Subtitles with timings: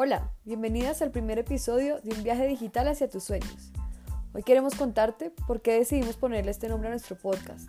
[0.00, 3.72] Hola, bienvenidas al primer episodio de un viaje digital hacia tus sueños.
[4.32, 7.68] Hoy queremos contarte por qué decidimos ponerle este nombre a nuestro podcast.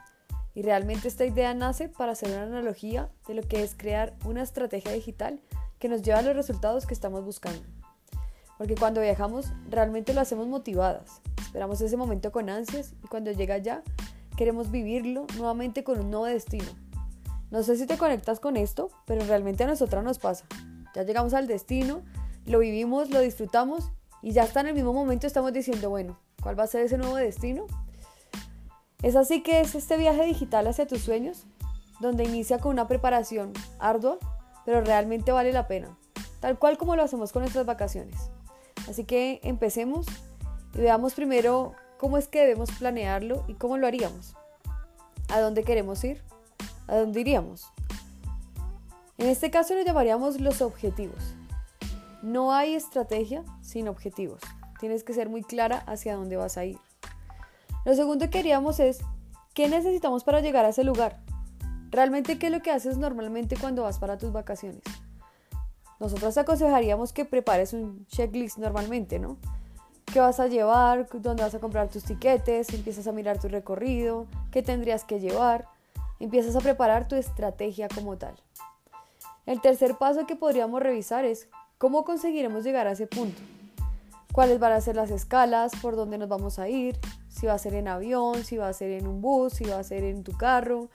[0.53, 4.43] Y realmente esta idea nace para hacer una analogía de lo que es crear una
[4.43, 5.39] estrategia digital
[5.79, 7.63] que nos lleva a los resultados que estamos buscando.
[8.59, 13.57] Porque cuando viajamos realmente lo hacemos motivadas, esperamos ese momento con ansias y cuando llega
[13.57, 13.81] ya
[14.37, 16.69] queremos vivirlo nuevamente con un nuevo destino.
[17.49, 20.45] No sé si te conectas con esto, pero realmente a nosotras nos pasa.
[20.95, 22.01] Ya llegamos al destino,
[22.49, 23.91] lo vivimos, lo disfrutamos
[24.23, 26.97] y ya está en el mismo momento estamos diciendo, bueno, ¿cuál va a ser ese
[26.97, 27.67] nuevo destino?
[29.03, 31.45] Es así que es este viaje digital hacia tus sueños,
[31.99, 34.17] donde inicia con una preparación ardua,
[34.65, 35.95] pero realmente vale la pena,
[36.39, 38.31] tal cual como lo hacemos con nuestras vacaciones.
[38.89, 40.07] Así que empecemos
[40.73, 44.35] y veamos primero cómo es que debemos planearlo y cómo lo haríamos.
[45.29, 46.23] ¿A dónde queremos ir?
[46.87, 47.71] ¿A dónde iríamos?
[49.19, 51.35] En este caso lo llamaríamos los objetivos.
[52.21, 54.41] No hay estrategia sin objetivos.
[54.79, 56.77] Tienes que ser muy clara hacia dónde vas a ir.
[57.85, 58.99] Lo segundo que haríamos es,
[59.53, 61.19] ¿qué necesitamos para llegar a ese lugar?
[61.91, 64.83] Realmente, ¿qué es lo que haces normalmente cuando vas para tus vacaciones?
[65.99, 69.37] Nosotros aconsejaríamos que prepares un checklist normalmente, ¿no?
[70.11, 71.07] ¿Qué vas a llevar?
[71.13, 72.73] ¿Dónde vas a comprar tus tiquetes?
[72.73, 75.67] Empiezas a mirar tu recorrido, qué tendrías que llevar.
[76.19, 78.35] Empiezas a preparar tu estrategia como tal.
[79.45, 81.47] El tercer paso que podríamos revisar es
[81.79, 83.41] cómo conseguiremos llegar a ese punto.
[84.33, 86.99] Cuáles van a ser las escalas, por dónde nos vamos a ir,
[87.29, 89.79] si va a ser en avión, si va a ser en un bus, si va
[89.79, 90.89] a ser en tu carro,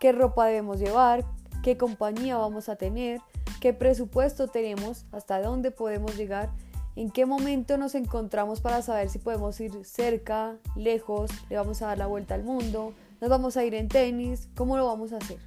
[0.00, 1.24] qué ropa debemos llevar,
[1.62, 3.20] qué compañía vamos a tener,
[3.60, 6.50] qué presupuesto tenemos, hasta dónde podemos llegar,
[6.96, 11.88] en qué momento nos encontramos para saber si podemos ir cerca, lejos, le vamos a
[11.88, 15.18] dar la vuelta al mundo, nos vamos a ir en tenis, cómo lo vamos a
[15.18, 15.38] hacer.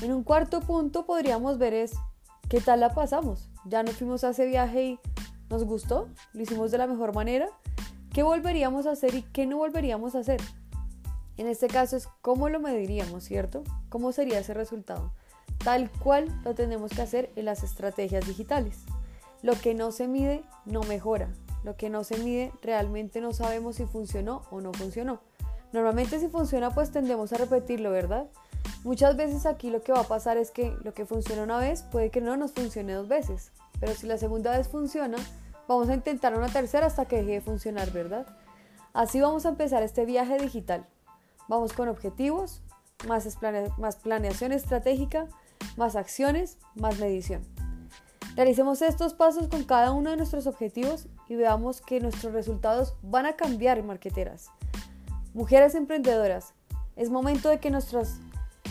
[0.00, 1.92] En un cuarto punto podríamos ver es
[2.54, 3.50] qué tal la pasamos.
[3.64, 5.00] Ya nos fuimos a ese viaje y
[5.50, 7.48] nos gustó, lo hicimos de la mejor manera.
[8.12, 10.40] ¿Qué volveríamos a hacer y qué no volveríamos a hacer?
[11.36, 13.64] En este caso es cómo lo mediríamos, ¿cierto?
[13.88, 15.10] ¿Cómo sería ese resultado?
[15.64, 18.84] Tal cual lo tenemos que hacer en las estrategias digitales.
[19.42, 21.34] Lo que no se mide no mejora.
[21.64, 25.18] Lo que no se mide realmente no sabemos si funcionó o no funcionó.
[25.72, 28.28] Normalmente si funciona pues tendemos a repetirlo, ¿verdad?
[28.84, 31.82] Muchas veces aquí lo que va a pasar es que lo que funciona una vez
[31.82, 33.50] puede que no nos funcione dos veces.
[33.80, 35.16] Pero si la segunda vez funciona,
[35.66, 38.26] vamos a intentar una tercera hasta que deje de funcionar, ¿verdad?
[38.92, 40.86] Así vamos a empezar este viaje digital.
[41.48, 42.60] Vamos con objetivos,
[43.08, 43.26] más,
[43.78, 45.28] más planeación estratégica,
[45.78, 47.42] más acciones, más medición.
[48.36, 53.24] Realicemos estos pasos con cada uno de nuestros objetivos y veamos que nuestros resultados van
[53.24, 54.50] a cambiar, marqueteras.
[55.32, 56.52] Mujeres emprendedoras,
[56.96, 58.20] es momento de que nuestras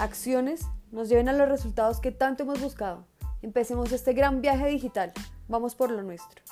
[0.04, 3.08] acciones nos lleven a los resultados que tanto hemos buscado.
[3.42, 5.12] Empecemos este gran viaje digital.
[5.48, 6.44] Vamos por lo nuestro.